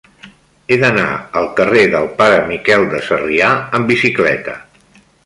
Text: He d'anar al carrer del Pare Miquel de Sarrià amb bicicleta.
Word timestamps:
He 0.69 0.77
d'anar 0.83 1.03
al 1.41 1.49
carrer 1.59 1.83
del 1.95 2.09
Pare 2.21 2.39
Miquel 2.47 2.87
de 2.95 3.03
Sarrià 3.09 3.51
amb 3.81 3.93
bicicleta. 3.93 4.57